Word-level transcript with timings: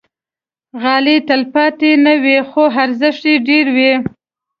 غالۍ 0.81 1.17
تل 1.21 1.25
تلپاتې 1.27 1.91
نه 2.05 2.13
وي، 2.23 2.37
خو 2.49 2.63
ارزښت 2.83 3.23
یې 3.29 3.35
ډېر 3.47 3.65
وي. 3.75 3.91